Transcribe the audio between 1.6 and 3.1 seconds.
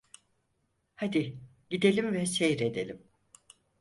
gidelim ve seyredelim!